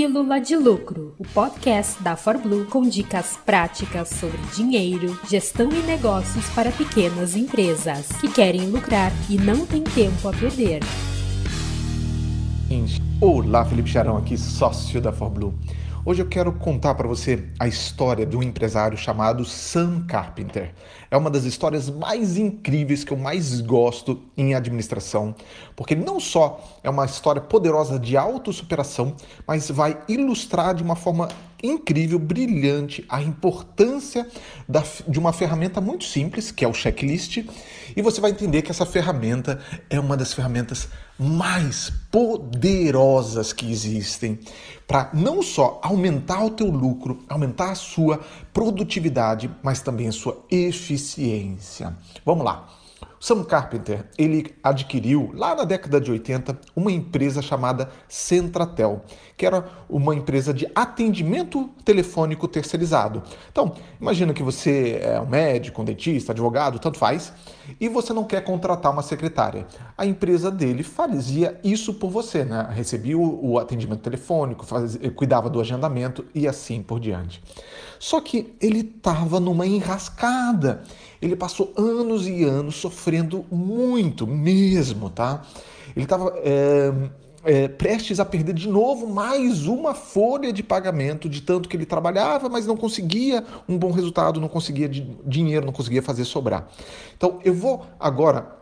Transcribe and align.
Pílula 0.00 0.40
de 0.40 0.56
Lucro, 0.56 1.14
o 1.18 1.24
podcast 1.24 2.02
da 2.02 2.16
ForBlue 2.16 2.64
com 2.64 2.88
dicas 2.88 3.38
práticas 3.44 4.08
sobre 4.08 4.38
dinheiro, 4.56 5.20
gestão 5.28 5.68
e 5.70 5.82
negócios 5.82 6.48
para 6.54 6.72
pequenas 6.72 7.36
empresas 7.36 8.08
que 8.18 8.26
querem 8.32 8.70
lucrar 8.70 9.12
e 9.28 9.36
não 9.36 9.66
têm 9.66 9.84
tempo 9.84 10.26
a 10.26 10.32
perder. 10.32 10.80
Olá, 13.20 13.62
Felipe 13.66 13.90
Charão 13.90 14.16
aqui, 14.16 14.38
sócio 14.38 15.02
da 15.02 15.12
ForBlue. 15.12 15.52
Hoje 16.02 16.22
eu 16.22 16.26
quero 16.26 16.50
contar 16.54 16.94
para 16.94 17.06
você 17.06 17.44
a 17.58 17.68
história 17.68 18.24
de 18.24 18.34
um 18.34 18.42
empresário 18.42 18.96
chamado 18.96 19.44
Sam 19.44 20.06
Carpenter. 20.06 20.72
É 21.10 21.16
uma 21.16 21.28
das 21.28 21.44
histórias 21.44 21.90
mais 21.90 22.38
incríveis 22.38 23.04
que 23.04 23.12
eu 23.12 23.18
mais 23.18 23.60
gosto 23.60 24.18
em 24.34 24.54
administração, 24.54 25.34
porque 25.76 25.94
não 25.94 26.18
só 26.18 26.80
é 26.82 26.88
uma 26.88 27.04
história 27.04 27.42
poderosa 27.42 27.98
de 27.98 28.16
autossuperação, 28.16 29.14
mas 29.46 29.70
vai 29.70 30.00
ilustrar 30.08 30.74
de 30.74 30.82
uma 30.82 30.96
forma 30.96 31.28
incrível, 31.62 32.18
brilhante, 32.18 33.04
a 33.06 33.20
importância 33.20 34.26
da, 34.66 34.82
de 35.06 35.18
uma 35.18 35.34
ferramenta 35.34 35.82
muito 35.82 36.04
simples, 36.04 36.50
que 36.50 36.64
é 36.64 36.68
o 36.68 36.72
checklist, 36.72 37.44
e 37.94 38.00
você 38.00 38.22
vai 38.22 38.30
entender 38.30 38.62
que 38.62 38.70
essa 38.70 38.86
ferramenta 38.86 39.60
é 39.90 40.00
uma 40.00 40.16
das 40.16 40.32
ferramentas 40.32 40.88
mais 41.20 41.92
poderosas 42.10 43.52
que 43.52 43.70
existem 43.70 44.38
para 44.86 45.10
não 45.12 45.42
só 45.42 45.78
aumentar 45.82 46.42
o 46.42 46.50
teu 46.50 46.68
lucro, 46.68 47.22
aumentar 47.28 47.72
a 47.72 47.74
sua 47.74 48.20
produtividade, 48.54 49.50
mas 49.62 49.82
também 49.82 50.08
a 50.08 50.12
sua 50.12 50.42
eficiência. 50.50 51.94
Vamos 52.24 52.44
lá. 52.44 52.68
Sam 53.22 53.44
Carpenter, 53.44 54.06
ele 54.16 54.54
adquiriu 54.62 55.30
lá 55.34 55.54
na 55.54 55.64
década 55.64 56.00
de 56.00 56.10
80 56.10 56.58
uma 56.74 56.90
empresa 56.90 57.42
chamada 57.42 57.90
Centratel, 58.08 59.02
que 59.36 59.44
era 59.44 59.68
uma 59.90 60.14
empresa 60.14 60.54
de 60.54 60.66
atendimento 60.74 61.68
telefônico 61.84 62.48
terceirizado. 62.48 63.22
Então, 63.52 63.74
imagina 64.00 64.32
que 64.32 64.42
você 64.42 65.00
é 65.02 65.20
um 65.20 65.26
médico, 65.26 65.82
um 65.82 65.84
dentista, 65.84 66.32
advogado, 66.32 66.78
tanto 66.78 66.98
faz, 66.98 67.30
e 67.78 67.90
você 67.90 68.14
não 68.14 68.24
quer 68.24 68.42
contratar 68.42 68.90
uma 68.90 69.02
secretária. 69.02 69.66
A 69.98 70.06
empresa 70.06 70.50
dele 70.50 70.82
fazia 70.82 71.60
isso 71.62 71.92
por 71.92 72.10
você, 72.10 72.42
né? 72.42 72.68
Recebia 72.70 73.18
o 73.18 73.58
atendimento 73.58 74.00
telefônico, 74.00 74.64
fazia, 74.64 75.10
cuidava 75.10 75.50
do 75.50 75.60
agendamento 75.60 76.24
e 76.34 76.48
assim 76.48 76.82
por 76.82 76.98
diante. 76.98 77.42
Só 77.98 78.18
que 78.18 78.54
ele 78.62 78.80
estava 78.80 79.38
numa 79.38 79.66
enrascada. 79.66 80.82
Ele 81.20 81.36
passou 81.36 81.74
anos 81.76 82.26
e 82.26 82.44
anos 82.44 82.76
sofrendo 82.76 83.09
muito 83.50 84.26
mesmo, 84.26 85.10
tá? 85.10 85.42
Ele 85.94 86.04
estava 86.04 86.32
é, 86.38 86.92
é, 87.44 87.68
prestes 87.68 88.20
a 88.20 88.24
perder 88.24 88.54
de 88.54 88.68
novo 88.68 89.06
mais 89.08 89.66
uma 89.66 89.94
folha 89.94 90.52
de 90.52 90.62
pagamento 90.62 91.28
de 91.28 91.40
tanto 91.40 91.68
que 91.68 91.76
ele 91.76 91.86
trabalhava, 91.86 92.48
mas 92.48 92.66
não 92.66 92.76
conseguia 92.76 93.44
um 93.68 93.78
bom 93.78 93.90
resultado, 93.90 94.40
não 94.40 94.48
conseguia 94.48 94.88
dinheiro, 94.88 95.66
não 95.66 95.72
conseguia 95.72 96.02
fazer 96.02 96.24
sobrar. 96.24 96.68
Então 97.16 97.38
eu 97.44 97.54
vou 97.54 97.86
agora 97.98 98.56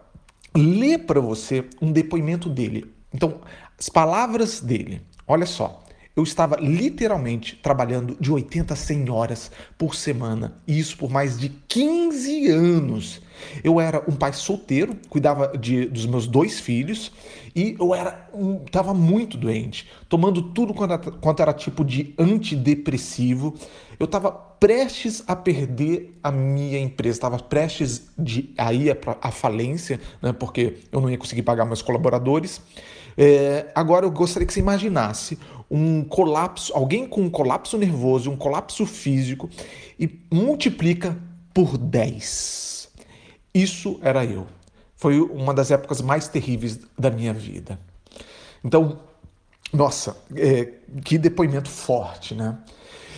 ler 0.57 1.01
para 1.01 1.21
você 1.21 1.65
um 1.81 1.93
depoimento 1.93 2.49
dele. 2.49 2.93
Então, 3.13 3.37
as 3.79 3.89
palavras 3.89 4.61
dele. 4.61 5.03
Olha 5.27 5.47
só 5.47 5.83
eu 6.19 6.25
estava 6.25 6.57
literalmente 6.57 7.55
trabalhando 7.63 8.17
de 8.19 8.33
80 8.33 8.75
a 8.75 8.77
100 8.77 9.09
horas 9.09 9.53
por 9.79 9.95
semana, 9.95 10.59
e 10.67 10.77
isso 10.77 10.97
por 10.97 11.09
mais 11.09 11.39
de 11.39 11.49
15 11.49 12.49
anos. 12.49 13.23
Eu 13.63 13.81
era 13.81 14.03
um 14.09 14.17
pai 14.17 14.33
solteiro, 14.33 14.97
cuidava 15.09 15.57
de, 15.57 15.87
dos 15.87 16.07
meus 16.07 16.27
dois 16.27 16.59
filhos 16.59 17.13
e 17.55 17.77
eu 17.79 17.95
era 17.95 18.29
estava 18.67 18.93
muito 18.93 19.37
doente, 19.37 19.89
tomando 20.09 20.43
tudo 20.43 20.75
quanto 20.75 20.93
era, 20.93 20.99
quanto 20.99 21.41
era 21.41 21.53
tipo 21.53 21.85
de 21.85 22.13
antidepressivo. 22.19 23.55
Eu 23.97 24.07
estava 24.07 24.33
prestes 24.33 25.23
a 25.25 25.37
perder 25.37 26.19
a 26.21 26.33
minha 26.33 26.81
empresa, 26.81 27.17
estava 27.17 27.39
prestes 27.39 28.09
de, 28.19 28.53
a 28.59 28.73
ir 28.73 28.91
falência, 29.31 30.01
né, 30.21 30.33
porque 30.33 30.79
eu 30.91 31.01
não 31.01 31.09
ia 31.09 31.17
conseguir 31.17 31.43
pagar 31.43 31.65
meus 31.65 31.81
colaboradores. 31.81 32.61
É, 33.21 33.67
agora 33.75 34.07
eu 34.07 34.13
gostaria 34.13 34.47
que 34.47 34.53
você 34.53 34.61
imaginasse 34.61 35.37
um 35.71 36.03
colapso, 36.03 36.73
alguém 36.75 37.07
com 37.07 37.23
um 37.23 37.31
colapso 37.31 37.77
nervoso, 37.77 38.31
um 38.31 38.37
colapso 38.37 38.87
físico 38.87 39.51
e 39.99 40.09
multiplica 40.31 41.17
por 41.53 41.77
10. 41.77 42.89
Isso 43.55 43.99
era 44.03 44.25
eu. 44.25 44.47
Foi 44.97 45.21
uma 45.21 45.53
das 45.53 45.71
épocas 45.71 46.01
mais 46.01 46.29
terríveis 46.29 46.81
da 46.99 47.11
minha 47.11 47.33
vida. 47.33 47.79
Então, 48.65 48.99
nossa, 49.73 50.17
é, 50.35 50.73
que 51.05 51.19
depoimento 51.19 51.69
forte, 51.69 52.35
né? 52.35 52.59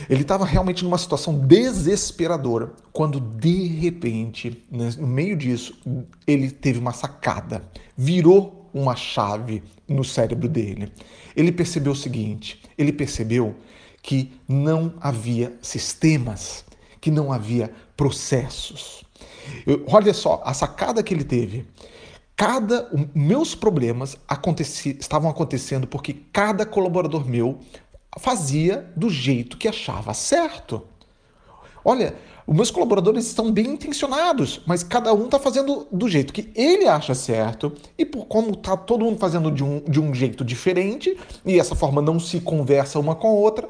Ele 0.09 0.23
estava 0.23 0.45
realmente 0.45 0.83
numa 0.83 0.97
situação 0.97 1.39
desesperadora 1.47 2.73
quando, 2.93 3.21
de 3.21 3.67
repente, 3.67 4.65
né, 4.71 4.91
no 4.99 5.07
meio 5.07 5.37
disso, 5.37 5.79
ele 6.27 6.51
teve 6.51 6.79
uma 6.79 6.93
sacada, 6.93 7.63
virou 7.97 8.60
uma 8.73 8.97
chave 8.97 9.63
no 9.89 10.05
cérebro 10.05 10.49
dele. 10.49 10.93
Ele 11.37 11.53
percebeu 11.53 11.93
o 11.93 11.97
seguinte: 11.97 12.63
ele 12.77 12.93
percebeu 12.93 13.55
que 14.03 14.33
não 14.49 14.95
havia 15.01 15.57
sistemas, 15.61 16.65
que 17.01 17.11
não 17.11 17.33
havia 17.33 17.71
processos. 17.97 19.05
Eu, 19.67 19.85
olha 19.89 20.15
só, 20.15 20.41
a 20.45 20.55
sacada 20.55 21.03
que 21.03 21.13
ele 21.13 21.25
teve. 21.25 21.67
Cada 22.37 22.91
meus 23.15 23.55
problemas 23.55 24.17
aconteci, 24.27 24.97
estavam 24.99 25.29
acontecendo 25.29 25.87
porque 25.87 26.15
cada 26.33 26.65
colaborador 26.65 27.29
meu 27.29 27.61
fazia 28.19 28.91
do 28.97 29.11
jeito 29.11 29.59
que 29.59 29.69
achava 29.69 30.15
certo. 30.15 30.83
Olha, 31.85 32.15
os 32.47 32.55
meus 32.55 32.71
colaboradores 32.71 33.27
estão 33.27 33.53
bem 33.53 33.67
intencionados, 33.67 34.61
mas 34.67 34.83
cada 34.83 35.13
um 35.15 35.27
está 35.27 35.39
fazendo 35.39 35.87
do 35.91 36.09
jeito 36.09 36.33
que 36.33 36.51
ele 36.55 36.89
acha 36.89 37.15
certo, 37.15 37.73
e 37.97 38.05
por 38.05 38.27
como 38.27 38.51
está 38.51 38.77
todo 38.77 39.05
mundo 39.05 39.19
fazendo 39.19 39.51
de 39.51 39.63
um, 39.63 39.81
de 39.81 40.01
um 40.01 40.15
jeito 40.15 40.45
diferente, 40.45 41.17
e 41.45 41.59
essa 41.59 41.75
forma 41.75 42.03
não 42.03 42.19
se 42.19 42.41
conversa 42.41 42.99
uma 42.99 43.15
com 43.15 43.29
a 43.29 43.33
outra, 43.33 43.69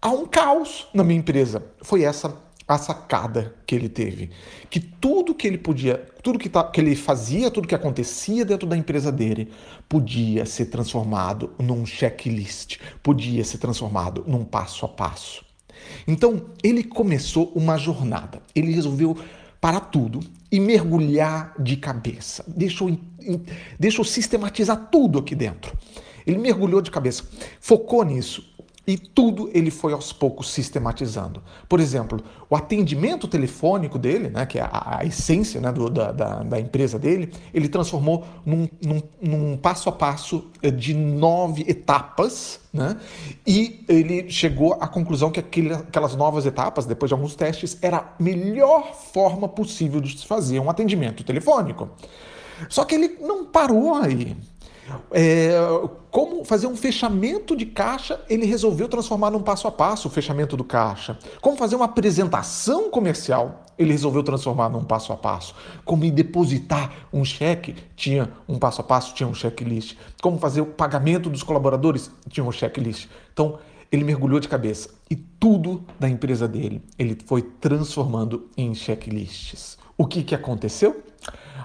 há 0.00 0.10
um 0.10 0.26
caos 0.26 0.86
na 0.94 1.02
minha 1.02 1.18
empresa. 1.18 1.64
Foi 1.82 2.02
essa 2.02 2.44
a 2.66 2.78
sacada 2.78 3.54
que 3.66 3.74
ele 3.74 3.88
teve. 3.88 4.30
Que 4.70 4.80
tudo 4.80 5.34
que 5.34 5.46
ele 5.46 5.58
podia, 5.58 5.98
tudo 6.22 6.38
que, 6.38 6.48
tá, 6.48 6.64
que 6.64 6.80
ele 6.80 6.96
fazia, 6.96 7.50
tudo 7.50 7.68
que 7.68 7.74
acontecia 7.74 8.44
dentro 8.44 8.66
da 8.66 8.76
empresa 8.76 9.12
dele, 9.12 9.50
podia 9.88 10.46
ser 10.46 10.66
transformado 10.66 11.52
num 11.58 11.84
checklist, 11.84 12.78
podia 13.02 13.44
ser 13.44 13.58
transformado 13.58 14.24
num 14.26 14.44
passo 14.44 14.86
a 14.86 14.88
passo. 14.88 15.44
Então, 16.06 16.46
ele 16.62 16.84
começou 16.84 17.52
uma 17.54 17.76
jornada. 17.76 18.42
Ele 18.54 18.72
resolveu 18.72 19.16
parar 19.60 19.80
tudo 19.80 20.20
e 20.52 20.60
mergulhar 20.60 21.54
de 21.58 21.76
cabeça. 21.76 22.44
Deixou, 22.46 22.96
deixou 23.78 24.04
sistematizar 24.04 24.88
tudo 24.90 25.18
aqui 25.18 25.34
dentro. 25.34 25.76
Ele 26.26 26.38
mergulhou 26.38 26.80
de 26.80 26.90
cabeça, 26.90 27.24
focou 27.60 28.04
nisso, 28.04 28.53
e 28.86 28.98
tudo 28.98 29.50
ele 29.54 29.70
foi 29.70 29.92
aos 29.92 30.12
poucos 30.12 30.50
sistematizando. 30.50 31.42
Por 31.68 31.80
exemplo, 31.80 32.22
o 32.50 32.54
atendimento 32.54 33.26
telefônico 33.26 33.98
dele, 33.98 34.28
né, 34.28 34.44
que 34.44 34.58
é 34.58 34.62
a, 34.62 34.98
a 34.98 35.04
essência 35.04 35.60
né, 35.60 35.72
do, 35.72 35.88
da, 35.88 36.12
da, 36.12 36.42
da, 36.42 36.60
empresa 36.60 36.98
dele, 36.98 37.32
ele 37.52 37.68
transformou 37.68 38.26
num, 38.44 38.68
num, 38.84 39.02
num, 39.22 39.56
passo 39.56 39.88
a 39.88 39.92
passo 39.92 40.50
eh, 40.62 40.70
de 40.70 40.92
nove 40.92 41.64
etapas, 41.66 42.60
né, 42.72 42.96
e 43.46 43.84
ele 43.88 44.30
chegou 44.30 44.74
à 44.74 44.86
conclusão 44.86 45.30
que 45.30 45.40
aquele, 45.40 45.72
aquelas 45.72 46.14
novas 46.14 46.44
etapas, 46.44 46.84
depois 46.84 47.08
de 47.08 47.14
alguns 47.14 47.34
testes, 47.34 47.78
era 47.80 47.98
a 47.98 48.22
melhor 48.22 48.94
forma 48.94 49.48
possível 49.48 50.00
de 50.00 50.18
se 50.18 50.26
fazer 50.26 50.60
um 50.60 50.68
atendimento 50.68 51.24
telefônico. 51.24 51.88
Só 52.68 52.84
que 52.84 52.94
ele 52.94 53.16
não 53.20 53.46
parou 53.46 53.94
aí. 53.94 54.36
É, 55.10 55.52
como 56.10 56.44
fazer 56.44 56.66
um 56.66 56.76
fechamento 56.76 57.56
de 57.56 57.66
caixa, 57.66 58.20
ele 58.28 58.46
resolveu 58.46 58.88
transformar 58.88 59.30
num 59.30 59.42
passo 59.42 59.66
a 59.66 59.72
passo 59.72 60.08
o 60.08 60.10
fechamento 60.10 60.56
do 60.56 60.64
caixa. 60.64 61.18
Como 61.40 61.56
fazer 61.56 61.76
uma 61.76 61.86
apresentação 61.86 62.90
comercial, 62.90 63.64
ele 63.78 63.92
resolveu 63.92 64.22
transformar 64.22 64.68
num 64.68 64.84
passo 64.84 65.12
a 65.12 65.16
passo. 65.16 65.54
Como 65.84 66.08
depositar 66.10 66.92
um 67.12 67.24
cheque, 67.24 67.74
tinha 67.96 68.30
um 68.48 68.58
passo 68.58 68.80
a 68.80 68.84
passo, 68.84 69.14
tinha 69.14 69.28
um 69.28 69.34
checklist. 69.34 69.96
Como 70.22 70.38
fazer 70.38 70.60
o 70.60 70.66
pagamento 70.66 71.30
dos 71.30 71.42
colaboradores, 71.42 72.10
tinha 72.28 72.44
um 72.44 72.52
checklist. 72.52 73.08
Então, 73.32 73.58
ele 73.90 74.04
mergulhou 74.04 74.40
de 74.40 74.48
cabeça 74.48 74.90
e 75.08 75.14
tudo 75.14 75.84
da 76.00 76.08
empresa 76.08 76.48
dele 76.48 76.82
ele 76.98 77.16
foi 77.26 77.42
transformando 77.42 78.48
em 78.56 78.74
checklists. 78.74 79.78
O 79.96 80.06
que, 80.06 80.24
que 80.24 80.34
aconteceu? 80.34 81.02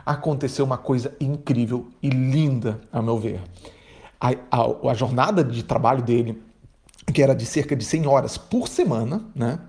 Aconteceu 0.09 0.65
uma 0.65 0.77
coisa 0.77 1.15
incrível 1.21 1.87
e 2.01 2.09
linda, 2.09 2.81
a 2.91 2.99
meu 2.99 3.19
ver. 3.19 3.39
A, 4.19 4.31
a, 4.49 4.89
a, 4.89 4.93
jornada 4.95 5.43
de 5.43 5.61
trabalho 5.63 6.01
dele, 6.01 6.41
que 7.13 7.21
era 7.21 7.35
de 7.35 7.45
cerca 7.45 7.75
de 7.75 7.85
100 7.85 8.07
horas 8.07 8.35
por 8.35 8.67
semana, 8.67 9.23
né? 9.35 9.59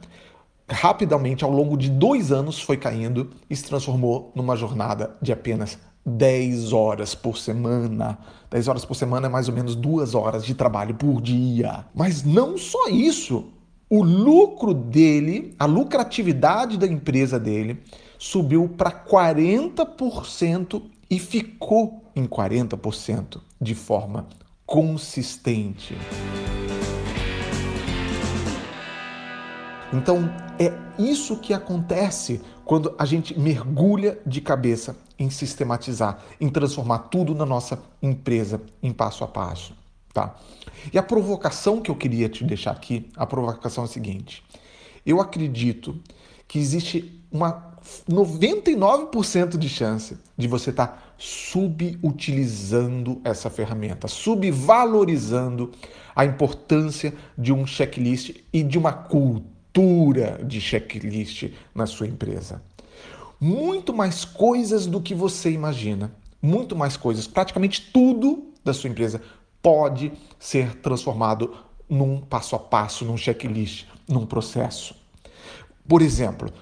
rapidamente, 0.67 1.45
ao 1.45 1.51
longo 1.51 1.77
de 1.77 1.91
dois 1.91 2.33
anos, 2.33 2.59
foi 2.59 2.79
caindo 2.79 3.31
e 3.51 3.55
se 3.55 3.65
transformou 3.65 4.33
numa 4.35 4.57
jornada 4.57 5.15
de 5.21 5.31
apenas 5.31 5.79
10 6.07 6.73
horas 6.73 7.15
por 7.15 7.37
semana. 7.37 8.19
10 8.51 8.69
horas 8.69 8.85
por 8.87 8.95
semana 8.95 9.27
é 9.27 9.31
mais 9.31 9.47
ou 9.47 9.55
menos 9.55 9.77
duas 9.77 10.15
horas 10.15 10.43
de 10.43 10.55
trabalho 10.55 10.95
por 10.95 11.21
dia. 11.21 11.85
Mas 11.95 12.25
não 12.25 12.57
só 12.57 12.89
isso. 12.89 13.49
O 13.91 14.03
lucro 14.03 14.73
dele, 14.73 15.55
a 15.59 15.67
lucratividade 15.67 16.79
da 16.79 16.87
empresa 16.87 17.39
dele, 17.39 17.83
subiu 18.21 18.69
para 18.69 18.93
40% 18.93 20.83
e 21.09 21.19
ficou 21.19 22.05
em 22.15 22.27
40% 22.27 23.41
de 23.59 23.75
forma 23.75 24.29
consistente. 24.67 25.97
Então, 29.91 30.31
é 30.59 30.71
isso 31.03 31.39
que 31.39 31.55
acontece 31.55 32.43
quando 32.63 32.95
a 32.99 33.07
gente 33.07 33.37
mergulha 33.41 34.19
de 34.27 34.43
cabeça 34.43 34.95
em 35.19 35.31
sistematizar, 35.31 36.23
em 36.39 36.51
transformar 36.51 36.99
tudo 36.99 37.35
na 37.35 37.47
nossa 37.47 37.83
empresa 38.03 38.61
em 38.83 38.93
passo 38.93 39.25
a 39.25 39.29
passo, 39.29 39.75
tá? 40.13 40.37
E 40.93 40.99
a 40.99 41.03
provocação 41.03 41.81
que 41.81 41.91
eu 41.91 41.97
queria 41.97 42.29
te 42.29 42.45
deixar 42.45 42.73
aqui, 42.73 43.11
a 43.17 43.25
provocação 43.25 43.85
é 43.85 43.87
a 43.87 43.91
seguinte: 43.91 44.45
eu 45.07 45.21
acredito 45.23 45.99
que 46.47 46.59
existe 46.59 47.19
uma 47.33 47.70
99% 48.09 49.57
de 49.57 49.69
chance 49.69 50.17
de 50.37 50.49
você 50.49 50.71
estar 50.71 50.87
tá 50.87 51.03
subutilizando 51.19 53.21
essa 53.25 53.51
ferramenta, 53.51 54.09
subvalorizando 54.09 55.73
a 56.15 56.25
importância 56.25 57.15
de 57.37 57.53
um 57.53 57.67
checklist 57.67 58.37
e 58.53 58.63
de 58.63 58.79
uma 58.79 58.93
cultura 58.93 60.41
de 60.43 60.61
checklist 60.61 61.51
na 61.75 61.87
sua 61.87 62.07
empresa. 62.07 62.63
Muito 63.41 63.93
mais 63.93 64.25
coisas 64.25 64.87
do 64.87 65.01
que 65.01 65.15
você 65.15 65.51
imagina. 65.51 66.13
Muito 66.43 66.75
mais 66.75 66.97
coisas. 66.97 67.27
Praticamente 67.27 67.91
tudo 67.93 68.51
da 68.65 68.73
sua 68.73 68.91
empresa 68.91 69.21
pode 69.63 70.13
ser 70.39 70.77
transformado 70.77 71.55
num 71.89 72.21
passo 72.21 72.57
a 72.57 72.59
passo, 72.59 73.05
num 73.05 73.17
checklist, 73.17 73.87
num 74.09 74.25
processo. 74.25 74.95
Por 75.89 76.03
exemplo, 76.03 76.53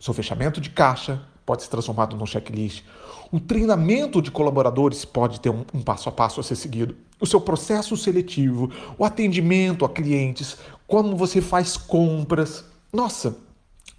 seu 0.00 0.14
fechamento 0.14 0.60
de 0.60 0.70
caixa 0.70 1.22
pode 1.44 1.62
ser 1.62 1.68
transformado 1.68 2.16
num 2.16 2.26
checklist. 2.26 2.84
O 3.30 3.40
treinamento 3.40 4.20
de 4.20 4.30
colaboradores 4.30 5.04
pode 5.04 5.40
ter 5.40 5.50
um, 5.50 5.64
um, 5.72 5.82
passo 5.82 6.08
a 6.08 6.12
passo 6.12 6.40
a 6.40 6.42
ser 6.42 6.56
seguido. 6.56 6.96
O 7.20 7.26
seu 7.26 7.40
processo 7.40 7.96
seletivo, 7.96 8.70
o 8.98 9.04
atendimento 9.04 9.84
a 9.84 9.88
clientes, 9.88 10.58
como 10.86 11.16
você 11.16 11.40
faz 11.40 11.76
compras. 11.76 12.64
Nossa, 12.92 13.36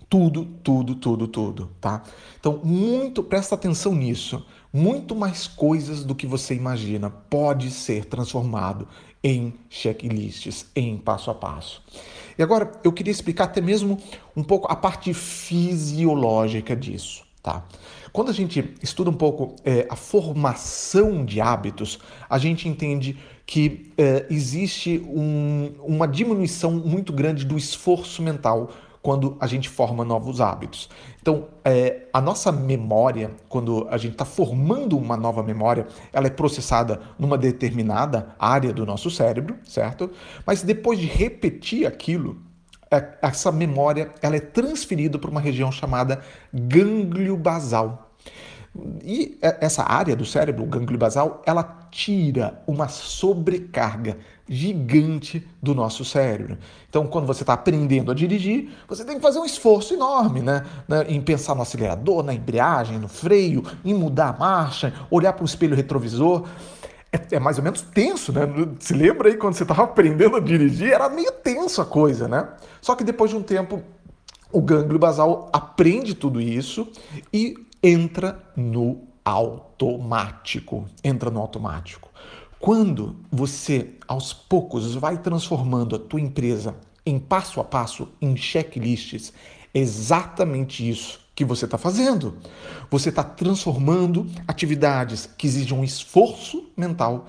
tudo, 0.09 0.45
tudo, 0.63 0.95
tudo, 0.95 1.27
tudo, 1.27 1.69
tá? 1.81 2.03
Então, 2.39 2.61
muito, 2.63 3.23
presta 3.23 3.55
atenção 3.55 3.93
nisso. 3.93 4.45
Muito 4.71 5.15
mais 5.15 5.47
coisas 5.47 6.03
do 6.03 6.13
que 6.13 6.27
você 6.27 6.53
imagina 6.53 7.09
pode 7.09 7.71
ser 7.71 8.05
transformado 8.05 8.87
em 9.23 9.53
checklists, 9.69 10.65
em 10.75 10.97
passo 10.97 11.29
a 11.31 11.35
passo. 11.35 11.83
E 12.37 12.43
agora 12.43 12.71
eu 12.83 12.91
queria 12.91 13.11
explicar 13.11 13.45
até 13.45 13.61
mesmo 13.61 13.97
um 14.35 14.43
pouco 14.43 14.71
a 14.71 14.75
parte 14.75 15.13
fisiológica 15.13 16.75
disso, 16.75 17.23
tá? 17.41 17.65
Quando 18.13 18.29
a 18.29 18.33
gente 18.33 18.73
estuda 18.81 19.09
um 19.09 19.13
pouco 19.13 19.55
é, 19.63 19.87
a 19.89 19.95
formação 19.95 21.25
de 21.25 21.41
hábitos, 21.41 21.99
a 22.29 22.37
gente 22.37 22.67
entende 22.67 23.17
que 23.45 23.91
é, 23.97 24.25
existe 24.29 24.99
um, 25.07 25.73
uma 25.83 26.07
diminuição 26.07 26.71
muito 26.71 27.13
grande 27.13 27.45
do 27.45 27.57
esforço 27.57 28.21
mental 28.21 28.71
quando 29.01 29.37
a 29.39 29.47
gente 29.47 29.69
forma 29.69 30.03
novos 30.03 30.41
hábitos. 30.41 30.89
Então, 31.21 31.47
é, 31.63 32.07
a 32.13 32.21
nossa 32.21 32.51
memória, 32.51 33.31
quando 33.49 33.87
a 33.89 33.97
gente 33.97 34.13
está 34.13 34.25
formando 34.25 34.97
uma 34.97 35.17
nova 35.17 35.43
memória, 35.43 35.87
ela 36.11 36.27
é 36.27 36.29
processada 36.29 37.01
numa 37.17 37.37
determinada 37.37 38.35
área 38.39 38.73
do 38.73 38.85
nosso 38.85 39.09
cérebro, 39.09 39.57
certo? 39.63 40.09
Mas 40.45 40.63
depois 40.63 40.99
de 40.99 41.05
repetir 41.05 41.85
aquilo, 41.85 42.37
é, 42.91 43.17
essa 43.21 43.51
memória 43.51 44.13
ela 44.21 44.35
é 44.35 44.39
transferida 44.39 45.19
para 45.19 45.29
uma 45.29 45.41
região 45.41 45.71
chamada 45.71 46.21
gânglio 46.53 47.35
basal. 47.35 48.11
E 49.03 49.37
essa 49.41 49.83
área 49.83 50.15
do 50.15 50.25
cérebro, 50.25 50.63
o 50.63 50.67
gânglio 50.67 50.97
basal, 50.97 51.41
ela 51.45 51.87
tira 51.91 52.61
uma 52.67 52.87
sobrecarga 52.87 54.17
gigante 54.47 55.45
do 55.61 55.75
nosso 55.75 56.05
cérebro. 56.05 56.57
Então, 56.89 57.05
quando 57.07 57.25
você 57.25 57.43
está 57.43 57.53
aprendendo 57.53 58.11
a 58.11 58.15
dirigir, 58.15 58.69
você 58.87 59.03
tem 59.03 59.17
que 59.17 59.21
fazer 59.21 59.39
um 59.39 59.45
esforço 59.45 59.93
enorme, 59.93 60.41
né? 60.41 60.63
Em 61.07 61.21
pensar 61.21 61.55
no 61.55 61.61
acelerador, 61.61 62.23
na 62.23 62.33
embreagem, 62.33 62.97
no 62.97 63.07
freio, 63.07 63.63
em 63.83 63.93
mudar 63.93 64.29
a 64.29 64.37
marcha, 64.37 64.93
olhar 65.11 65.33
para 65.33 65.43
o 65.43 65.45
espelho 65.45 65.75
retrovisor. 65.75 66.47
É, 67.11 67.35
é, 67.35 67.39
mais 67.39 67.57
ou 67.57 67.63
menos 67.63 67.81
tenso, 67.81 68.31
né? 68.31 68.41
Se 68.79 68.93
lembra 68.93 69.29
aí 69.29 69.37
quando 69.37 69.53
você 69.53 69.63
estava 69.63 69.83
aprendendo 69.83 70.35
a 70.35 70.39
dirigir? 70.39 70.91
Era 70.91 71.09
meio 71.09 71.31
tenso 71.31 71.81
a 71.81 71.85
coisa, 71.85 72.27
né? 72.27 72.47
Só 72.81 72.95
que 72.95 73.03
depois 73.03 73.31
de 73.31 73.37
um 73.37 73.43
tempo, 73.43 73.81
o 74.51 74.61
gânglio 74.61 74.99
basal 74.99 75.49
aprende 75.51 76.13
tudo 76.13 76.39
isso 76.39 76.89
e 77.33 77.66
entra 77.81 78.41
no 78.55 79.07
automático. 79.23 80.85
Entra 81.03 81.29
no 81.29 81.39
automático. 81.39 82.09
Quando 82.59 83.17
você, 83.31 83.95
aos 84.07 84.33
poucos, 84.33 84.95
vai 84.95 85.17
transformando 85.17 85.95
a 85.95 85.99
tua 85.99 86.19
empresa 86.19 86.75
em 87.05 87.19
passo 87.19 87.59
a 87.59 87.63
passo, 87.63 88.09
em 88.21 88.35
checklists, 88.35 89.31
é 89.73 89.79
exatamente 89.79 90.87
isso 90.87 91.19
que 91.35 91.45
você 91.45 91.65
está 91.65 91.77
fazendo. 91.77 92.37
Você 92.89 93.09
está 93.09 93.23
transformando 93.23 94.25
atividades 94.47 95.29
que 95.37 95.45
exigem 95.45 95.77
um 95.77 95.83
esforço 95.83 96.69
mental 96.75 97.27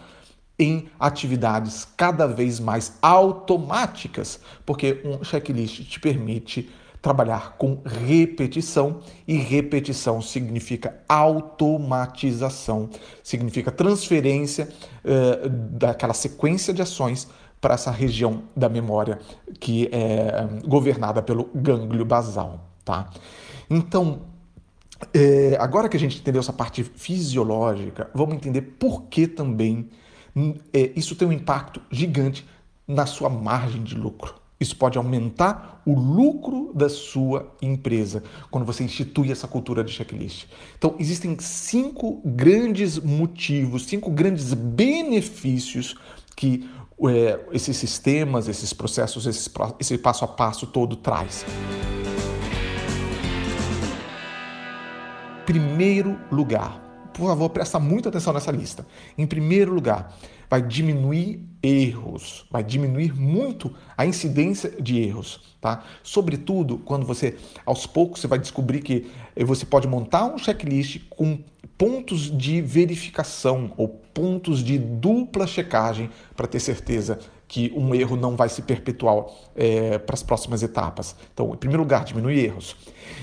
em 0.58 0.88
atividades 0.98 1.86
cada 1.96 2.26
vez 2.26 2.58
mais 2.58 2.94
automáticas, 3.00 4.40
porque 4.66 5.02
um 5.04 5.22
checklist 5.22 5.84
te 5.84 6.00
permite 6.00 6.70
trabalhar 7.00 7.56
com 7.56 7.80
repetição 7.84 9.00
e 9.26 9.36
repetição 9.36 10.20
significa 10.20 11.00
automatização, 11.08 12.90
significa 13.22 13.70
transferência 13.70 14.68
uh, 15.04 15.48
daquela 15.48 16.14
sequência 16.14 16.72
de 16.74 16.82
ações 16.82 17.28
para 17.60 17.74
essa 17.74 17.90
região 17.90 18.44
da 18.56 18.68
memória 18.68 19.18
que 19.58 19.88
é 19.92 20.46
governada 20.66 21.20
pelo 21.22 21.50
gânglio 21.54 22.04
basal, 22.04 22.68
tá? 22.84 23.10
Então, 23.68 24.22
é, 25.12 25.56
agora 25.60 25.88
que 25.88 25.96
a 25.96 26.00
gente 26.00 26.18
entendeu 26.18 26.40
essa 26.40 26.52
parte 26.52 26.82
fisiológica, 26.82 28.10
vamos 28.14 28.34
entender 28.34 28.62
por 28.62 29.04
que 29.04 29.26
também 29.26 29.88
é, 30.72 30.92
isso 30.94 31.16
tem 31.16 31.26
um 31.26 31.32
impacto 31.32 31.80
gigante 31.90 32.46
na 32.86 33.06
sua 33.06 33.28
margem 33.28 33.82
de 33.82 33.94
lucro. 33.94 34.34
Isso 34.60 34.76
pode 34.76 34.98
aumentar 34.98 35.80
o 35.86 35.94
lucro 35.94 36.72
da 36.74 36.88
sua 36.88 37.54
empresa 37.62 38.24
quando 38.50 38.64
você 38.64 38.82
institui 38.82 39.30
essa 39.30 39.46
cultura 39.46 39.84
de 39.84 39.92
checklist. 39.92 40.46
Então, 40.76 40.96
existem 40.98 41.36
cinco 41.38 42.20
grandes 42.24 42.98
motivos, 42.98 43.86
cinco 43.86 44.10
grandes 44.10 44.52
benefícios 44.54 45.96
que 46.34 46.68
é, 47.08 47.38
esses 47.52 47.76
sistemas, 47.76 48.48
esses 48.48 48.72
processos, 48.72 49.26
esses, 49.26 49.48
esse 49.78 49.96
passo 49.98 50.24
a 50.24 50.28
passo 50.28 50.66
todo 50.66 50.96
traz. 50.96 51.44
Primeiro 55.46 56.18
lugar, 56.30 57.10
por 57.14 57.26
favor, 57.26 57.48
presta 57.50 57.78
muita 57.78 58.08
atenção 58.08 58.32
nessa 58.32 58.50
lista. 58.50 58.86
Em 59.16 59.26
primeiro 59.26 59.72
lugar, 59.72 60.16
vai 60.48 60.62
diminuir 60.62 61.44
erros, 61.62 62.46
vai 62.50 62.62
diminuir 62.62 63.14
muito 63.14 63.74
a 63.96 64.06
incidência 64.06 64.70
de 64.80 65.00
erros, 65.00 65.56
tá? 65.60 65.84
Sobretudo 66.02 66.78
quando 66.78 67.04
você, 67.04 67.36
aos 67.66 67.86
poucos, 67.86 68.20
você 68.20 68.26
vai 68.26 68.38
descobrir 68.38 68.80
que 68.80 69.10
você 69.44 69.66
pode 69.66 69.88
montar 69.88 70.24
um 70.24 70.38
checklist 70.38 71.00
com 71.10 71.40
pontos 71.76 72.36
de 72.36 72.60
verificação 72.60 73.72
ou 73.76 73.88
pontos 73.88 74.62
de 74.62 74.78
dupla 74.78 75.46
checagem 75.46 76.10
para 76.36 76.46
ter 76.46 76.60
certeza 76.60 77.18
que 77.46 77.72
um 77.74 77.94
erro 77.94 78.16
não 78.16 78.36
vai 78.36 78.48
se 78.48 78.62
perpetuar 78.62 79.24
é, 79.56 79.98
para 79.98 80.14
as 80.14 80.22
próximas 80.22 80.62
etapas. 80.62 81.16
Então, 81.32 81.52
em 81.54 81.56
primeiro 81.56 81.82
lugar, 81.82 82.04
diminui 82.04 82.38
erros. 82.38 82.76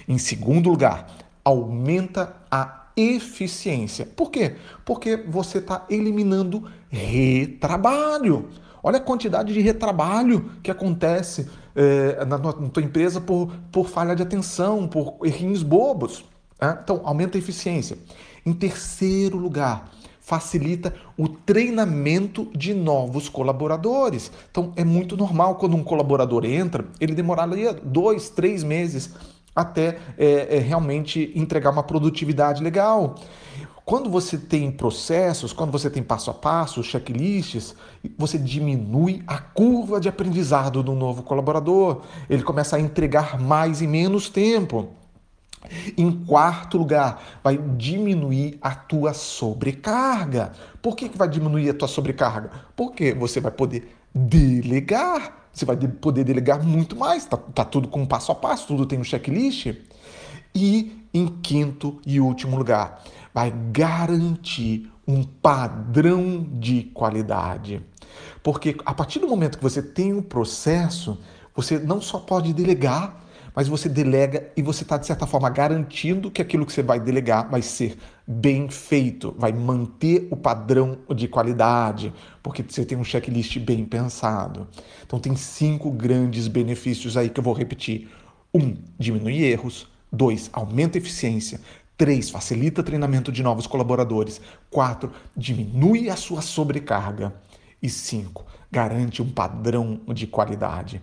Em 0.08 0.18
segundo 0.18 0.70
lugar, 0.70 1.08
aumenta 1.44 2.36
a 2.50 2.85
eficiência. 2.96 4.06
Por 4.06 4.32
quê? 4.32 4.56
Porque 4.84 5.18
você 5.18 5.58
está 5.58 5.86
eliminando 5.90 6.64
retrabalho. 6.90 8.50
Olha 8.82 8.98
a 8.98 9.02
quantidade 9.02 9.54
de 9.54 9.60
retrabalho 9.60 10.52
que 10.62 10.72
acontece 10.72 11.50
é, 11.76 12.24
na, 12.26 12.38
na, 12.38 12.54
tua 12.54 12.84
empresa 12.84 13.20
por, 13.20 13.52
por 13.72 13.90
falha 13.90 14.16
de 14.16 14.24
atenção, 14.24 14.88
por 14.88 15.18
errinhos 15.24 15.64
bobos. 15.64 16.24
Né? 16.62 16.78
Então, 16.84 17.02
aumenta 17.04 17.38
a 17.38 17.40
eficiência. 17.40 17.98
Em 18.46 18.54
terceiro 18.54 19.38
lugar, 19.38 19.92
facilita 20.22 20.94
o 21.18 21.28
treinamento 21.28 22.50
de 22.56 22.74
novos 22.74 23.28
colaboradores. 23.28 24.32
Então, 24.50 24.72
é 24.76 24.84
muito 24.84 25.18
normal 25.18 25.56
quando 25.56 25.76
um 25.76 25.84
colaborador 25.84 26.46
entra, 26.46 26.86
ele 27.00 27.14
demoraria 27.14 27.74
dois, 27.74 28.30
três 28.30 28.64
meses 28.64 29.14
até 29.56 29.98
é, 30.18 30.58
é, 30.58 30.60
realmente 30.60 31.32
entregar 31.34 31.72
uma 31.72 31.84
produtividade 31.84 32.62
legal. 32.62 33.16
Quando 33.86 34.10
você 34.10 34.36
tem 34.36 34.72
processos, 34.72 35.54
quando 35.54 35.72
você 35.72 35.92
tem 35.92 36.02
passo 36.02 36.32
a 36.32 36.34
passo, 36.34 36.84
checklists, 36.84 37.76
você 38.18 38.36
diminui 38.36 39.24
a 39.28 39.38
curva 39.38 40.00
de 40.00 40.10
aprendizado 40.10 40.82
do 40.82 40.94
novo 40.94 41.22
colaborador. 41.22 42.02
Ele 42.28 42.42
começa 42.42 42.78
a 42.78 42.80
entregar 42.80 43.40
mais 43.40 43.84
em 43.84 43.88
menos 43.88 44.28
tempo. 44.28 44.90
Em 45.96 46.12
quarto 46.26 46.80
lugar, 46.80 47.40
vai 47.44 47.58
diminuir 47.58 48.58
a 48.60 48.74
tua 48.74 49.14
sobrecarga. 49.14 50.52
Por 50.82 50.96
que, 50.96 51.08
que 51.08 51.18
vai 51.18 51.28
diminuir 51.28 51.70
a 51.70 51.74
tua 51.74 51.88
sobrecarga? 51.88 52.50
Porque 52.76 53.14
você 53.14 53.40
vai 53.40 53.52
poder 53.52 53.96
delegar. 54.14 55.45
Você 55.56 55.64
vai 55.64 55.78
poder 55.78 56.26
delegar 56.26 56.62
muito 56.62 56.98
mais. 56.98 57.26
Tá, 57.26 57.38
tá 57.38 57.64
tudo 57.64 57.88
com 57.88 58.06
passo 58.06 58.34
a 58.34 58.36
passo, 58.36 58.68
tudo 58.68 58.86
tem 58.86 59.00
um 59.00 59.04
checklist. 59.06 59.74
E 60.54 61.08
em 61.14 61.28
quinto 61.28 62.02
e 62.06 62.20
último 62.20 62.58
lugar, 62.58 63.02
vai 63.34 63.54
garantir 63.72 64.92
um 65.08 65.24
padrão 65.24 66.46
de 66.52 66.84
qualidade. 66.94 67.82
Porque 68.44 68.76
a 68.86 68.94
partir 68.94 69.20
do 69.20 69.28
momento 69.28 69.58
que 69.58 69.64
você 69.64 69.82
tem 69.82 70.14
um 70.14 70.22
processo, 70.22 71.18
você 71.56 71.80
não 71.80 72.02
só 72.02 72.20
pode 72.20 72.52
delegar, 72.52 73.25
mas 73.56 73.68
você 73.68 73.88
delega 73.88 74.52
e 74.58 74.62
você 74.62 74.84
está, 74.84 74.98
de 74.98 75.06
certa 75.06 75.26
forma, 75.26 75.50
garantindo 75.50 76.30
que 76.30 76.42
aquilo 76.42 76.66
que 76.66 76.74
você 76.74 76.84
vai 76.84 77.00
delegar 77.00 77.50
vai 77.50 77.62
ser 77.62 77.98
bem 78.28 78.70
feito, 78.70 79.34
vai 79.38 79.54
manter 79.54 80.28
o 80.30 80.36
padrão 80.36 80.98
de 81.16 81.28
qualidade, 81.28 82.14
porque 82.44 82.62
você 82.62 82.84
tem 82.84 82.98
um 82.98 83.04
checklist 83.04 83.58
bem 83.60 83.86
pensado. 83.86 84.68
Então, 85.06 85.20
tem 85.20 85.36
cinco 85.36 85.90
grandes 85.90 86.48
benefícios 86.48 87.16
aí 87.16 87.30
que 87.30 87.40
eu 87.40 87.44
vou 87.44 87.54
repetir: 87.54 88.10
um, 88.54 88.76
diminui 89.00 89.44
erros, 89.44 89.88
dois, 90.12 90.50
aumenta 90.52 90.98
a 90.98 91.00
eficiência. 91.00 91.62
3. 91.98 92.30
Facilita 92.30 92.82
o 92.82 92.84
treinamento 92.84 93.32
de 93.32 93.42
novos 93.42 93.66
colaboradores. 93.66 94.42
4. 94.70 95.10
Diminui 95.36 96.10
a 96.10 96.18
sua 96.18 96.42
sobrecarga. 96.42 97.34
E 97.86 97.90
5 97.90 98.44
garante 98.72 99.22
um 99.22 99.30
padrão 99.30 100.02
de 100.08 100.26
qualidade. 100.26 101.00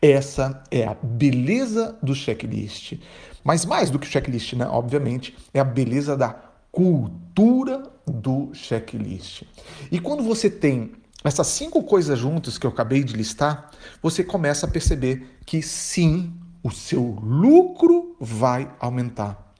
Essa 0.00 0.62
é 0.70 0.84
a 0.84 0.94
beleza 1.02 1.96
do 2.02 2.14
checklist. 2.14 3.00
Mas 3.42 3.64
mais 3.64 3.88
do 3.88 3.98
que 3.98 4.06
o 4.06 4.10
checklist, 4.10 4.52
né? 4.52 4.66
Obviamente, 4.66 5.34
é 5.54 5.58
a 5.58 5.64
beleza 5.64 6.14
da 6.14 6.36
cultura 6.70 7.90
do 8.06 8.50
checklist. 8.52 9.44
E 9.90 9.98
quando 9.98 10.22
você 10.22 10.50
tem 10.50 10.92
essas 11.24 11.46
cinco 11.46 11.82
coisas 11.82 12.18
juntas 12.18 12.58
que 12.58 12.66
eu 12.66 12.70
acabei 12.70 13.02
de 13.02 13.16
listar, 13.16 13.70
você 14.02 14.22
começa 14.22 14.66
a 14.66 14.70
perceber 14.70 15.38
que 15.46 15.62
sim, 15.62 16.34
o 16.62 16.70
seu 16.70 17.18
lucro 17.22 18.16
vai 18.20 18.70
aumentar. 18.78 19.54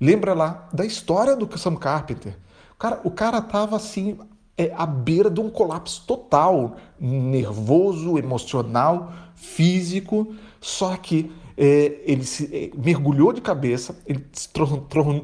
Lembra 0.00 0.32
lá 0.32 0.70
da 0.72 0.86
história 0.86 1.36
do 1.36 1.58
Sam 1.58 1.76
Carpenter? 1.76 2.34
O 2.72 2.76
cara, 2.76 3.00
o 3.04 3.10
cara 3.10 3.42
tava 3.42 3.76
assim 3.76 4.18
é, 4.56 4.72
à 4.76 4.86
beira 4.86 5.30
de 5.30 5.40
um 5.40 5.50
colapso 5.50 6.04
total, 6.06 6.76
nervoso, 6.98 8.18
emocional, 8.18 9.12
físico, 9.34 10.34
só 10.60 10.96
que 10.96 11.30
é, 11.56 12.00
ele 12.04 12.24
se 12.24 12.50
é, 12.52 12.70
mergulhou 12.76 13.32
de 13.32 13.40
cabeça, 13.40 13.96
ele 14.06 14.24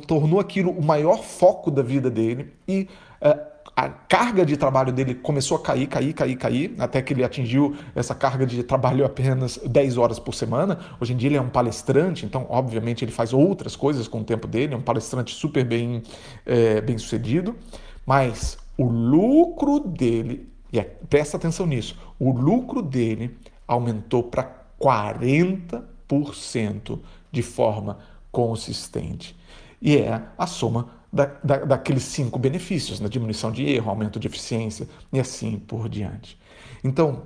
tornou 0.06 0.40
aquilo 0.40 0.70
o 0.70 0.84
maior 0.84 1.22
foco 1.22 1.70
da 1.70 1.82
vida 1.82 2.10
dele 2.10 2.52
e 2.68 2.88
é, 3.20 3.50
a 3.76 3.88
carga 3.88 4.44
de 4.44 4.56
trabalho 4.56 4.92
dele 4.92 5.14
começou 5.14 5.56
a 5.56 5.60
cair, 5.60 5.86
cair, 5.86 6.12
cair, 6.12 6.36
cair, 6.36 6.74
até 6.78 7.00
que 7.00 7.12
ele 7.14 7.24
atingiu 7.24 7.74
essa 7.94 8.14
carga 8.14 8.44
de 8.44 8.62
trabalho 8.62 9.04
apenas 9.04 9.58
10 9.58 9.96
horas 9.96 10.18
por 10.18 10.34
semana. 10.34 10.78
Hoje 11.00 11.14
em 11.14 11.16
dia 11.16 11.28
ele 11.28 11.36
é 11.36 11.40
um 11.40 11.48
palestrante, 11.48 12.26
então, 12.26 12.46
obviamente, 12.50 13.04
ele 13.04 13.12
faz 13.12 13.32
outras 13.32 13.76
coisas 13.76 14.06
com 14.06 14.20
o 14.20 14.24
tempo 14.24 14.46
dele, 14.46 14.74
é 14.74 14.76
um 14.76 14.82
palestrante 14.82 15.34
super 15.34 15.64
bem, 15.64 16.02
é, 16.44 16.80
bem 16.80 16.98
sucedido, 16.98 17.56
mas 18.04 18.58
o 18.80 18.88
lucro 18.88 19.78
dele, 19.78 20.48
e 20.72 20.78
é, 20.78 20.84
presta 20.84 21.36
atenção 21.36 21.66
nisso, 21.66 21.98
o 22.18 22.32
lucro 22.32 22.80
dele 22.80 23.36
aumentou 23.68 24.22
para 24.22 24.64
40% 24.80 26.98
de 27.30 27.42
forma 27.42 27.98
consistente. 28.32 29.38
E 29.82 29.98
é 29.98 30.22
a 30.38 30.46
soma 30.46 30.88
da, 31.12 31.26
da, 31.44 31.58
daqueles 31.58 32.04
cinco 32.04 32.38
benefícios, 32.38 33.00
na 33.00 33.04
né? 33.04 33.10
diminuição 33.10 33.52
de 33.52 33.68
erro, 33.68 33.90
aumento 33.90 34.18
de 34.18 34.26
eficiência 34.26 34.88
e 35.12 35.20
assim 35.20 35.58
por 35.58 35.86
diante. 35.86 36.38
Então, 36.82 37.24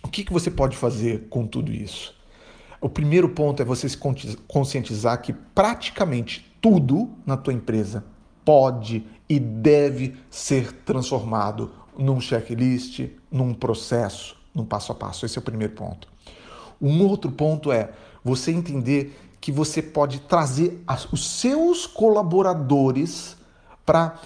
o 0.00 0.06
que, 0.06 0.22
que 0.22 0.32
você 0.32 0.48
pode 0.48 0.76
fazer 0.76 1.26
com 1.28 1.44
tudo 1.44 1.72
isso? 1.72 2.14
O 2.80 2.88
primeiro 2.88 3.30
ponto 3.30 3.60
é 3.60 3.64
você 3.64 3.88
se 3.88 3.98
conscientizar 4.46 5.20
que 5.20 5.32
praticamente 5.32 6.54
tudo 6.60 7.10
na 7.26 7.36
tua 7.36 7.52
empresa 7.52 8.04
pode 8.44 9.04
e 9.28 9.38
deve 9.38 10.16
ser 10.30 10.72
transformado 10.84 11.70
num 11.96 12.20
checklist, 12.20 13.08
num 13.30 13.54
processo, 13.54 14.36
num 14.54 14.64
passo 14.64 14.92
a 14.92 14.94
passo. 14.94 15.24
Esse 15.24 15.38
é 15.38 15.40
o 15.40 15.44
primeiro 15.44 15.72
ponto. 15.72 16.08
Um 16.80 17.06
outro 17.06 17.30
ponto 17.30 17.72
é 17.72 17.90
você 18.22 18.50
entender 18.50 19.18
que 19.40 19.52
você 19.52 19.82
pode 19.82 20.20
trazer 20.20 20.82
os 21.12 21.38
seus 21.38 21.86
colaboradores 21.86 23.36
para 23.84 24.18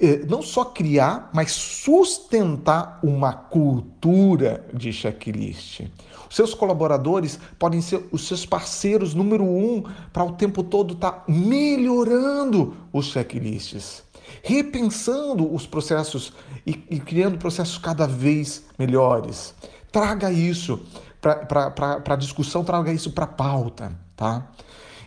eh, 0.00 0.24
não 0.28 0.42
só 0.42 0.64
criar, 0.64 1.28
mas 1.34 1.52
sustentar 1.52 3.00
uma 3.02 3.32
cultura 3.32 4.64
de 4.72 4.92
checklist. 4.92 5.82
Os 6.28 6.36
seus 6.36 6.54
colaboradores 6.54 7.40
podem 7.58 7.80
ser 7.80 8.06
os 8.12 8.28
seus 8.28 8.46
parceiros 8.46 9.14
número 9.14 9.42
um 9.42 9.82
para 10.12 10.22
o 10.22 10.32
tempo 10.32 10.62
todo 10.62 10.94
estar 10.94 11.10
tá 11.10 11.24
melhorando 11.26 12.76
os 12.92 13.06
checklists, 13.06 14.04
repensando 14.42 15.52
os 15.52 15.66
processos 15.66 16.32
e, 16.66 16.82
e 16.90 17.00
criando 17.00 17.38
processos 17.38 17.78
cada 17.78 18.06
vez 18.06 18.64
melhores. 18.78 19.54
Traga 19.92 20.30
isso 20.32 20.80
para 21.20 22.02
a 22.06 22.16
discussão, 22.16 22.64
traga 22.64 22.92
isso 22.92 23.12
para 23.12 23.24
a 23.24 23.28
pauta, 23.28 23.92
tá? 24.16 24.50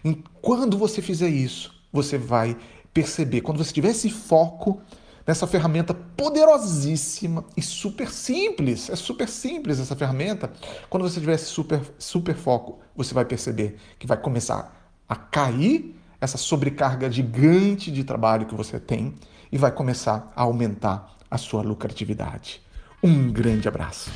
E 0.04 0.22
quando 0.42 0.78
você 0.78 1.02
fizer 1.02 1.30
isso, 1.30 1.74
você 1.92 2.18
vai 2.18 2.58
perceber, 2.94 3.42
quando 3.42 3.58
você 3.58 3.74
tiver 3.74 3.90
esse 3.90 4.10
foco 4.10 4.82
nessa 5.26 5.48
ferramenta 5.48 5.94
poderosíssima 5.94 7.46
e 7.56 7.62
super 7.62 8.10
simples, 8.10 8.90
é 8.90 8.96
super 8.96 9.30
simples 9.30 9.80
essa 9.80 9.96
ferramenta, 9.96 10.52
quando 10.90 11.04
você 11.04 11.20
tiver 11.20 11.36
esse 11.36 11.46
super, 11.46 11.82
super 11.98 12.36
foco, 12.36 12.80
você 12.96 13.14
vai 13.14 13.26
perceber 13.26 13.78
que 13.98 14.06
vai 14.06 14.18
começar 14.18 14.92
a 15.08 15.16
cair 15.16 15.96
essa 16.24 16.38
sobrecarga 16.38 17.12
gigante 17.12 17.92
de 17.92 18.02
trabalho 18.02 18.46
que 18.46 18.56
você 18.56 18.80
tem 18.80 19.14
e 19.52 19.58
vai 19.58 19.74
começar 19.74 20.32
a 20.34 20.44
aumentar 20.44 21.18
a 21.30 21.38
sua 21.38 21.62
lucratividade. 21.62 22.62
Um 23.04 23.30
grande 23.30 23.68
abraço. 23.68 24.10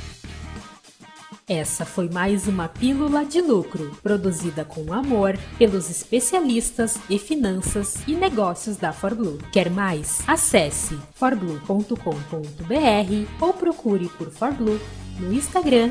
Essa 1.46 1.84
foi 1.84 2.08
mais 2.08 2.48
uma 2.48 2.66
Pílula 2.66 3.26
de 3.26 3.42
Lucro, 3.42 3.94
produzida 4.02 4.64
com 4.64 4.90
amor 4.90 5.38
pelos 5.58 5.90
especialistas 5.90 6.98
em 7.10 7.18
finanças 7.18 7.98
e 8.06 8.14
negócios 8.14 8.78
da 8.78 8.90
ForBlue. 8.90 9.38
Quer 9.52 9.70
mais? 9.70 10.22
Acesse 10.26 10.98
forblue.com.br 11.14 11.94
ou 13.40 13.52
procure 13.52 14.08
por 14.16 14.30
ForBlue 14.30 14.80
no 15.18 15.32
Instagram 15.32 15.90